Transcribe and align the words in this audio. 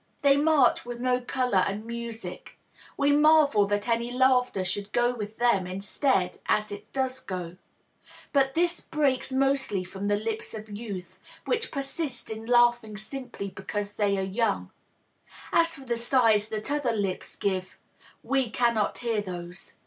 They 0.23 0.35
march 0.35 0.83
with 0.83 0.99
no 0.99 1.21
color 1.21 1.59
and 1.59 1.85
music; 1.85 2.57
we 2.97 3.11
marvel 3.11 3.67
that 3.67 3.87
any 3.87 4.11
laughter 4.11 4.65
should 4.65 4.91
go 4.93 5.13
with 5.13 5.37
them 5.37 5.67
instead, 5.67 6.39
as 6.47 6.71
it 6.71 6.91
does 6.91 7.19
go; 7.19 7.57
but 8.33 8.55
this 8.55 8.79
breaks 8.81 9.31
mostly 9.31 9.83
from 9.83 10.07
the 10.07 10.15
lips 10.15 10.55
of 10.55 10.71
youth, 10.75 11.19
which 11.45 11.69
persist 11.69 12.31
in 12.31 12.47
laughing 12.47 12.97
simply 12.97 13.49
because 13.49 13.93
they 13.93 14.17
are 14.17 14.23
young. 14.23 14.71
As 15.51 15.75
for 15.75 15.85
the 15.85 15.97
sighs 15.97 16.49
that 16.49 16.71
other 16.71 16.93
lips 16.93 17.35
give, 17.35 17.77
we 18.23 18.49
cannot 18.49 18.97
hear 18.97 19.21
those. 19.21 19.75